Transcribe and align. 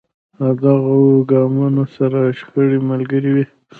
له 0.39 0.49
دغو 0.63 0.99
ګامونو 1.31 1.83
سره 1.95 2.19
شخړې 2.39 2.79
ملګرې 2.89 3.31
وې. 3.35 3.45